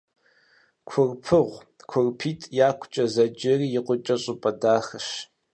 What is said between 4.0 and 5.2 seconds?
щӀыпӀэ дахэщ.